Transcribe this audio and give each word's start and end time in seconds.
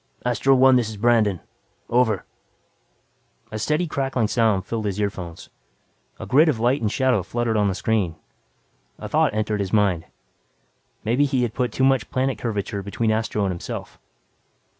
"Astro 0.25 0.55
One, 0.55 0.77
this 0.77 0.89
is 0.89 0.97
Brandon. 0.97 1.41
Over." 1.87 2.25
A 3.51 3.59
steady 3.59 3.85
crackling 3.85 4.29
sound 4.29 4.65
filled 4.65 4.85
his 4.85 4.99
earphones; 4.99 5.51
a 6.19 6.25
grid 6.25 6.49
of 6.49 6.59
light 6.59 6.81
and 6.81 6.91
shadow 6.91 7.21
fluttered 7.21 7.55
on 7.55 7.67
the 7.67 7.75
screen. 7.75 8.15
A 8.97 9.07
thought 9.07 9.35
entered 9.35 9.59
his 9.59 9.71
mind. 9.71 10.05
Maybe 11.03 11.25
he 11.25 11.43
had 11.43 11.53
put 11.53 11.71
too 11.71 11.83
much 11.83 12.09
planet 12.09 12.39
curvature 12.39 12.81
between 12.81 13.11
Astro 13.11 13.43
and 13.45 13.51
himself. 13.51 13.99